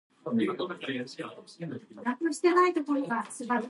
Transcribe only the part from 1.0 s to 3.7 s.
to be "The First Newspaper Published In The World Every Day".